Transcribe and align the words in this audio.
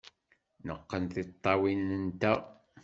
Neqqen 0.67 1.03
tiṭṭawin-nteɣ. 1.13 2.39